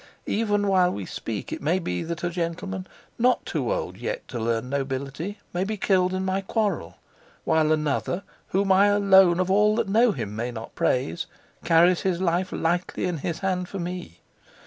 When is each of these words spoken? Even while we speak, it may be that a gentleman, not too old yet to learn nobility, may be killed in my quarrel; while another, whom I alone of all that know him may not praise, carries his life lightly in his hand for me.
Even 0.25 0.65
while 0.67 0.89
we 0.91 1.05
speak, 1.05 1.53
it 1.53 1.61
may 1.61 1.77
be 1.77 2.01
that 2.01 2.23
a 2.23 2.31
gentleman, 2.31 2.87
not 3.19 3.45
too 3.45 3.71
old 3.71 3.97
yet 3.97 4.27
to 4.29 4.39
learn 4.39 4.67
nobility, 4.67 5.37
may 5.53 5.63
be 5.63 5.77
killed 5.77 6.11
in 6.11 6.25
my 6.25 6.41
quarrel; 6.41 6.97
while 7.43 7.71
another, 7.71 8.23
whom 8.47 8.71
I 8.71 8.87
alone 8.87 9.39
of 9.39 9.51
all 9.51 9.75
that 9.75 9.87
know 9.87 10.11
him 10.11 10.35
may 10.35 10.49
not 10.49 10.73
praise, 10.73 11.27
carries 11.63 12.01
his 12.01 12.19
life 12.19 12.51
lightly 12.51 13.05
in 13.05 13.19
his 13.19 13.41
hand 13.41 13.69
for 13.69 13.77
me. 13.77 14.21